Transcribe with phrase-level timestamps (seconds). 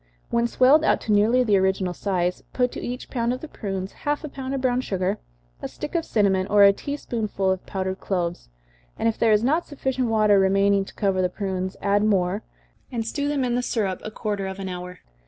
[0.31, 3.91] When swelled out to nearly the original size, put to each pound of the prunes
[3.91, 5.19] half a pound of brown sugar,
[5.61, 8.49] a stick of cinnamon, or a tea spoonful of powdered cloves,
[8.97, 12.41] and if there is not sufficient water remaining to cover the prunes, add more,
[12.91, 15.01] and stew them in the syrup a quarter of an hour.